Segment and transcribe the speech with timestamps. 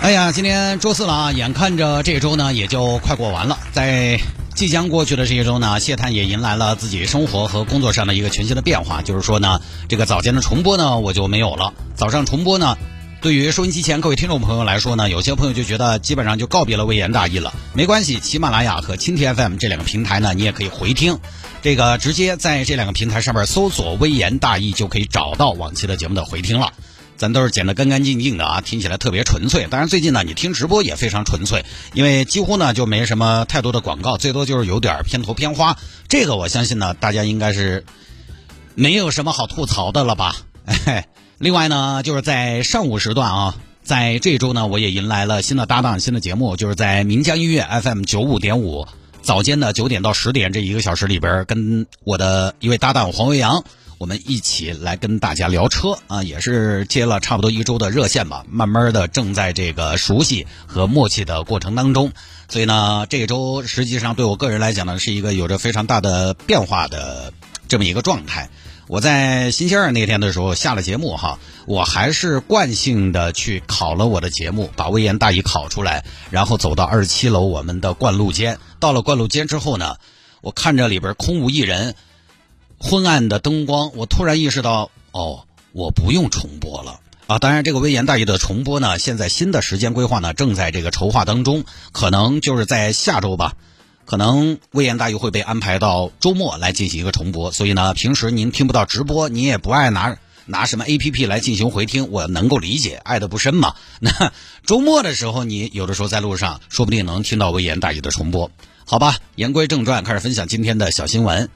[0.00, 4.18] 哎呀，今天周四了啊，眼看着这周呢也就快过完了，在
[4.54, 12.78] 即将过去的这一周呢，谢探也迎来了自己生活和工作上的一个全新的变化，就是说呢，这个早间的重播呢我就没有了，早上重播呢。
[13.20, 17.52] 对于收音机前各位听众朋友来说呢，有些朋友就觉得基本上就告别了微言大义了。
[17.74, 21.18] 没关系，喜马拉雅和蜻蜓 FM 这两个平台呢，你也可以回听。
[21.60, 26.72] 这个直接在这两个平台上面搜索“微言大义”就可以找到往期的节目的回听了。
[27.20, 29.66] 咱都是剪得干干净净的啊，听起来特别纯粹。
[29.68, 35.76] 当然最近呢，你听直播也非常纯粹，因为几乎呢就没什么太多的广告，最多就是有点片头片花。
[36.08, 37.84] 这个我相信呢，大家应该是
[38.74, 40.34] 没有什么好吐槽的了吧？
[40.86, 41.06] 哎。
[41.36, 48.86] 另外呢，就是在上午时段啊，在这周呢，我也迎来了新的搭档、新的节目，就是在岷江音乐 FM 九五点五
[49.22, 53.64] 早间的九点到十点这一个小时里边，跟我的一位搭档黄维阳，
[54.00, 62.10] 我们一起来跟大家聊车啊，也是接了差不多一周的热线吧，慢慢的正在这个熟悉和默契的过程当中，
[62.48, 67.34] 所以呢，这周实际上对我个人来讲呢，是一个有着非常大的变化的
[67.68, 68.48] 这么一个状态。
[68.86, 78.58] 我在星期二那天的时候下了节目哈，我还是惯性的去考了我的节目，把微言大义考出来，然后走到二十七楼我们的灌录间。
[78.78, 79.96] 到了灌录间之后呢，
[80.40, 81.94] 我看着里边空无一人，
[82.82, 87.38] 昏暗的灯光，我突然意识到，哦，我不用重播了啊！
[87.38, 93.54] 当然，这个微言大义的重播呢，现在新的时间规划呢，正在这个筹划当中，可能就是在下周吧。
[94.06, 100.16] 可能微言大义会被安排到周末来进行一个重播，所以呢，平时您听不到直播，你也不爱拿
[100.46, 103.74] 拿什么 A P P 来进行回听，我能够理解，爱的不深嘛。
[104.00, 104.32] 那
[104.66, 108.50] 周末的时候，你有的时候在路上，说不定能听到微言大义的重播，
[108.84, 109.18] 好吧？
[109.36, 111.48] 言归正传，开始分享今天的小新闻。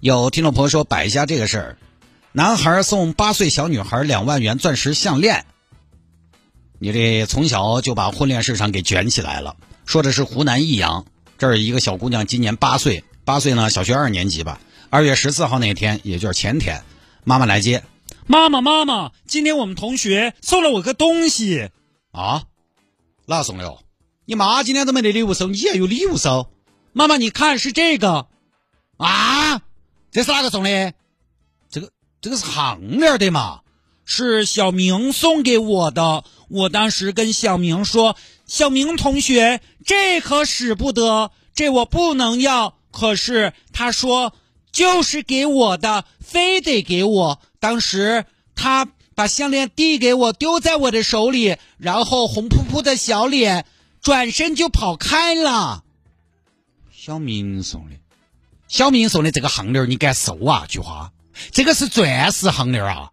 [0.00, 1.78] 有听众朋友说摆一下这个事儿：
[2.30, 5.44] 男孩送八岁小女孩两万元钻石项链，
[6.78, 9.56] 你这从小就把婚恋市场给卷起来了。
[9.86, 11.04] 说的是湖南益阳。
[11.36, 14.60] 这儿一个小姑娘，今年八岁，八岁呢，小学二年级吧。
[14.90, 16.82] 二月十四号那天，也就是前天，
[17.24, 17.82] 妈妈来接。
[18.26, 21.70] 妈妈，妈妈，今天我们同学送了我个东西。
[22.12, 22.44] 啊？
[23.26, 23.80] 那送了？
[24.26, 26.50] 你妈今天都没得礼物收，你还有礼物收？
[26.92, 28.26] 妈妈，你看是这个。
[28.96, 29.60] 啊？
[30.10, 30.92] 这是哪个送的？
[31.70, 33.60] 这个这个是项链的嘛？
[34.04, 36.24] 是小明送给我的。
[36.48, 38.16] 我当时跟小明说
[38.48, 44.32] ：“小明同学，这可使不得，这我不能要。”可是他说
[44.72, 48.24] ：“就是给我的，非得给我。”当时
[48.54, 53.66] 他把项链递给我，丢在我的手里，然后红扑扑的小脸，
[54.00, 55.84] 转身就跑开了。
[56.90, 57.96] 小明送的，
[58.68, 60.66] 小明送的这个项链你敢收啊？
[60.68, 61.10] 菊花，
[61.50, 63.10] 这个是钻石项链啊！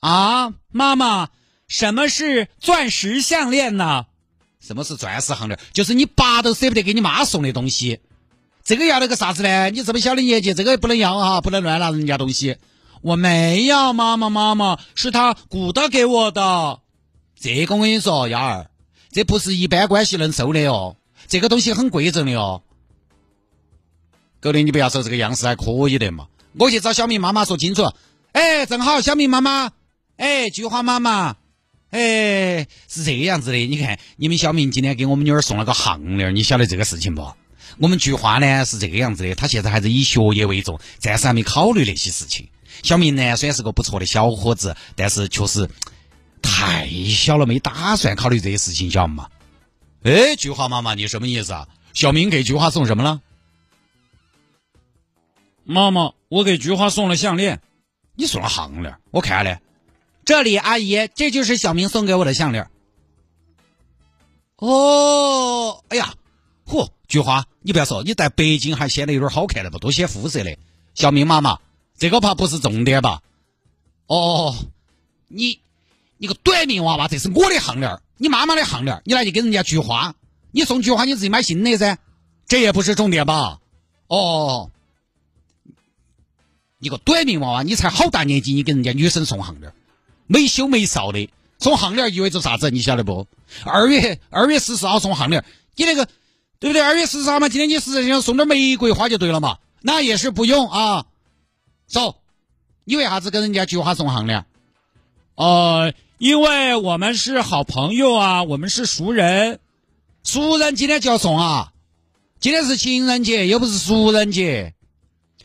[0.00, 1.28] 啊，妈妈。
[1.66, 4.06] 什么是钻石项链呢？
[4.60, 5.58] 什么是钻石项链？
[5.72, 8.00] 就是你爸都舍不得给你妈送的东西。
[8.64, 9.70] 这个要那个啥子呢？
[9.70, 12.56] 你这么小的年纪，这个不能要哈，不能乱拿人家东西。
[13.00, 16.80] 我没要，妈妈妈妈，是他鼓捣给我的。
[17.38, 18.70] 这个我跟你说，幺儿，
[19.10, 20.96] 这不是一般关系能收的哦。
[21.26, 22.62] 这个东西很贵重的哦。
[24.44, 26.26] 狗的，你不要说这个样式还可以的嘛。
[26.58, 27.90] 我去找小明妈妈说清楚。
[28.32, 29.72] 哎，正好，小明妈妈，
[30.18, 31.36] 哎，菊花妈妈。
[31.88, 33.56] 哎，是这个样子的。
[33.56, 37.26] 你看，你们小明今天给我们女儿送了个项链，你晓得这个事情不？
[37.78, 42.46] 我们菊花呢是这个样子的，他现在还是以学业为重，暂时还没考虑那些事情。
[42.82, 45.66] 小明呢虽然是个不错的小伙子，但是确实
[46.42, 49.26] 太小了，没打算考虑这些事情，晓得吗？
[50.02, 51.66] 哎，菊花妈妈，你什么意思啊？
[51.94, 53.22] 小明给菊花送什么了？
[55.64, 57.60] 妈妈，我给菊花送了项链，
[58.14, 59.60] 你送了项链，我看下来。
[60.24, 62.68] 这里，阿姨，这就是小明送给我的项链。
[64.56, 66.14] 哦，哎呀，
[66.66, 69.78] 嚯，菊花，你不要说，你在北京还显得有点好看的吧？
[69.78, 70.56] 多显肤色的。
[70.94, 71.58] 小明妈妈，
[71.98, 73.20] 这个怕不是重点吧？
[74.06, 74.54] 哦，
[75.28, 75.60] 你，
[76.18, 80.14] 你个短命娃娃，这是我的项链，你妈妈的项链，你拿去给人家菊花，
[80.52, 81.98] 你送菊花你自己买新的噻，
[82.46, 83.60] 这也不是重点吧？
[84.06, 84.70] 哦，
[86.84, 89.72] 你个短命娃娃，你才好大年纪，你给人家女生送项链。
[90.26, 92.70] 没羞没臊的，送项链意味着啥子？
[92.70, 93.26] 你晓得不？
[93.64, 95.42] 二月二月十四号送项链，
[95.76, 96.04] 你那个
[96.58, 96.82] 对不对？
[96.82, 99.56] 二月十四号嘛，今天你实际上送点玫瑰花就对了嘛。
[99.80, 101.06] 那也是不用啊。
[101.86, 102.16] 走，
[102.84, 104.44] 你为啥子跟人家菊花送项链？
[105.36, 109.58] 呃，因为我们是好朋友啊，我们是熟人。
[110.22, 111.72] 熟人今天就要送啊？
[112.40, 114.74] 今天是情人节，又不是熟人节。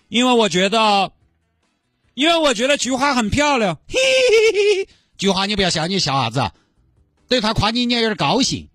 [0.09, 1.11] 因为我觉得，
[2.19, 3.79] 因为我觉得菊花很漂亮。
[3.87, 6.51] 嘿嘿嘿，菊花你不要笑，你笑啥子？
[7.29, 8.67] 对他夸你，你也有点高兴。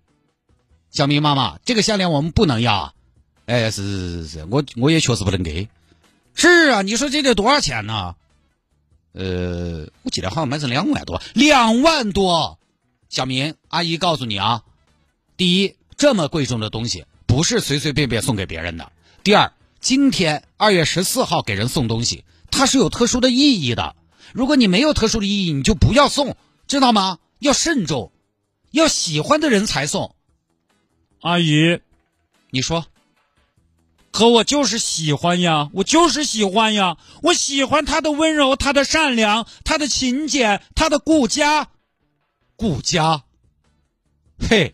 [0.89, 2.95] 小明妈妈，这个项链我们不能要。
[3.45, 5.69] 哎，是是是是，我我也确实不能给。
[6.33, 8.15] 是啊，你说这得多少钱呢？
[9.13, 12.57] 呃，我记得好像买成两万多，两万多。
[13.09, 14.63] 小明，阿姨告诉你啊，
[15.37, 18.85] 第一，这么贵重的东西不是随随便便送给别人的；
[19.23, 23.95] 第二，今天二月十四号给人送东西，它是有特殊的意义的。
[24.33, 26.37] 如果你没有特殊的意义，你就不要送，
[26.67, 27.19] 知道吗？
[27.39, 28.13] 要慎重，
[28.71, 30.15] 要喜欢的人才送。
[31.21, 31.79] 阿姨，
[32.49, 32.85] 你说。
[34.11, 41.67] 可我就是喜欢呀，我就是喜欢呀，我喜欢他的温柔，他的善良，他的勤俭，他的顾家，
[42.55, 43.25] 顾家。
[44.39, 44.73] 嘿，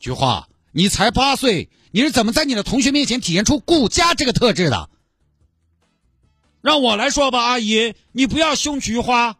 [0.00, 4.88] 菊花，你才八岁，你是怎么在你的同学面前体现出顾家这个特质的？
[6.62, 9.36] 让我来说吧，阿姨，你不要凶菊花。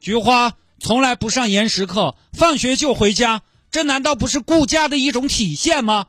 [0.00, 6.08] 菊花从来不上延时课，放学就回家，这难道不是顾家的一种体现吗？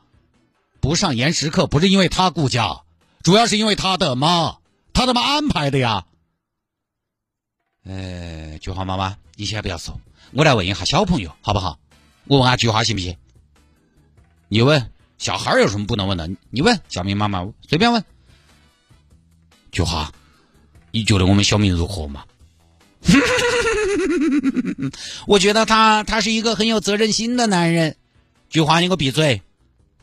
[0.80, 2.82] 不上延时课不是因为他顾家，
[3.22, 4.58] 主要是因为他的妈，
[4.92, 6.04] 他的妈安排的呀。
[7.84, 10.00] 呃，菊花妈妈，你先不要说，
[10.32, 11.78] 我来问一下小朋友好不好？
[12.24, 13.16] 我问下菊花行不行？
[14.48, 16.28] 你问小孩有什么不能问的？
[16.50, 18.04] 你问小明妈妈随便问。
[19.70, 20.12] 菊花，
[20.90, 22.24] 你觉得我们小明如何嘛？
[25.26, 27.96] 我觉得他他是一个很有责任心的男人。
[28.48, 29.42] 菊花，你给我闭嘴。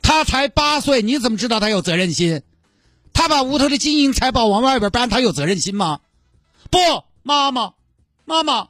[0.01, 2.41] 他才八岁，你怎么知道他有责任心？
[3.13, 5.99] 他把屋头的金银财宝往外边搬，他有责任心吗？
[6.69, 6.77] 不，
[7.23, 7.73] 妈妈，
[8.25, 8.69] 妈妈，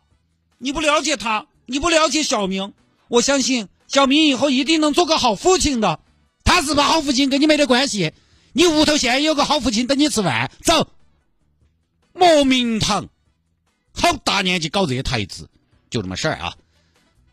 [0.57, 2.73] 你不了解他，你不了解小明。
[3.07, 5.99] 我相信小明以后一定能做个好父亲的。
[6.43, 8.11] 他是不好父亲跟你没得关系。
[8.53, 10.87] 你屋头现在有个好父亲等你吃饭，走。
[12.13, 13.07] 莫名堂，
[13.93, 15.49] 好大年纪搞这些台子，
[15.89, 16.53] 就这么事儿啊。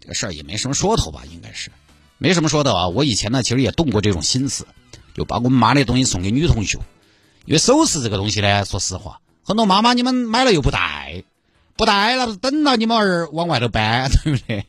[0.00, 1.70] 这个事儿也没什么说头吧，应该是。
[2.18, 4.66] 没什么说的啊，我以前呢其实也动过这种心思，
[5.14, 6.78] 就把我们妈的东西送给女同学，
[7.44, 11.24] 因为首饰这个东西呢，说实话，很多妈妈你们买了又不戴，
[11.76, 14.66] 不戴那不是等到你们儿往外头搬，对不对？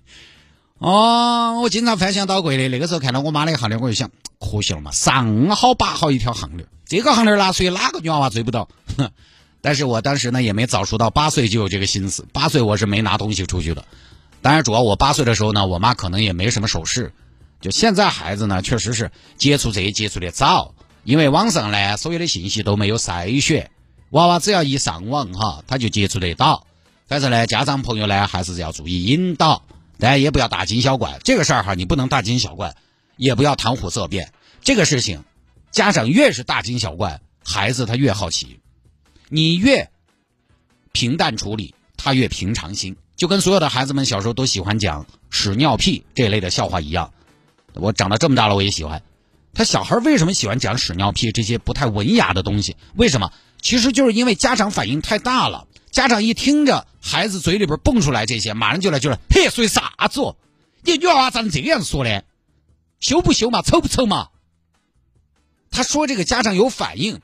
[0.77, 8.69] 哦，我经常翻箱倒柜的，那个时候看到我妈的项链，我就想，可惜了嘛，上好把好一条项链，这个项链拿出去哪个女娃娃追不到？
[8.97, 9.11] 哼
[9.61, 13.85] 但是我当时呢也没早熟到八岁就有这个心思，八岁我是没拿东西出去的。
[14.41, 17.13] 当然，主要我八岁的时候呢，我妈可能也没什么首饰。
[17.61, 20.73] 就现在孩子呢，确实是接触这些接触的早，
[21.03, 23.69] 因为网上呢所有的信息都没有筛选，
[24.09, 26.65] 娃娃只要一上网哈，他就接触得到。
[27.07, 29.63] 但是呢，家长朋友呢还是要注意引导，
[29.99, 31.19] 但也不要大惊小怪。
[31.23, 32.75] 这个事儿哈，你不能大惊小怪，
[33.15, 34.33] 也不要谈虎色变。
[34.63, 35.23] 这个事情，
[35.69, 38.59] 家长越是大惊小怪，孩子他越好奇。
[39.33, 39.89] 你越
[40.91, 42.97] 平淡处理，他越平常心。
[43.15, 47.13] 就跟所有的孩子们小时候都喜欢讲屎尿屁这类的笑话一样。
[47.75, 49.01] 我长到这么大了，我也喜欢。
[49.53, 52.75] 他小孩为什么喜欢讲屎尿屁这些不太文雅的东西？
[52.95, 53.31] 为什么？
[53.61, 55.65] 其实就是因为家长反应太大了。
[55.91, 60.35] 家长一听着孩子嘴里边蹦出来这些，马上就来就来，嘿，说啥子？
[60.83, 62.21] 你女娃娃咋能这样子说呢？
[62.99, 63.61] 羞不羞嘛？
[63.61, 64.27] 丑不丑嘛？
[65.69, 67.21] 他说这个家长有反应，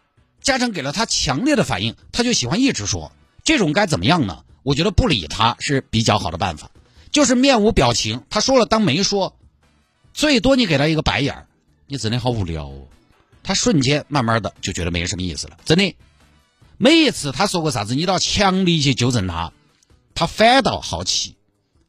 [0.47, 3.11] 家长给了他强烈的反应，他就喜欢一直说。
[3.43, 4.45] 这种该怎么样呢？
[4.63, 6.71] 我觉得不理他是比较好的办法，
[7.11, 9.35] 就是面无表情，他说了当没说。
[10.13, 11.47] 最多你给他一个白眼儿，
[11.85, 12.65] 你真的好无聊。
[12.67, 12.87] 哦。
[13.43, 15.97] 他瞬间慢慢的就觉得没什么意思了，真的。
[16.77, 19.51] 每一次他说过啥子，你都要强力去纠正他，
[20.15, 21.35] 他反倒好奇，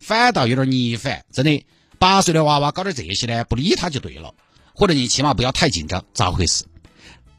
[0.00, 1.24] 反倒有点逆反。
[1.32, 1.64] 真的，
[2.00, 4.34] 八岁的娃娃搞点这些呢，不理他就对了。
[4.74, 6.64] 或者你起码不要太紧张，咋回事？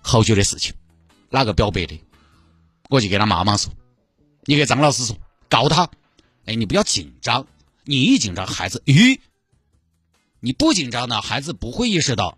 [0.01, 0.73] 好久的事情，
[1.29, 2.01] 哪个表白的？
[2.89, 3.71] 我就给他妈妈说，
[4.45, 5.17] 你给张老师说，
[5.49, 5.89] 告他。
[6.45, 7.45] 哎，你不要紧张，
[7.83, 9.19] 你一紧张，孩子，咦？
[10.39, 12.37] 你不紧张呢，孩子不会意识到，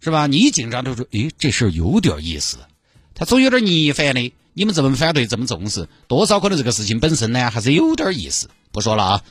[0.00, 0.26] 是吧？
[0.26, 2.58] 你一紧张就说：“诶，这事儿有点意思。”
[3.14, 4.32] 他总有点逆反的。
[4.52, 8.48] 你们这么反对，这么重视，多少可能这个事情本身呢，还是有点意思。
[8.70, 9.24] 不说了啊。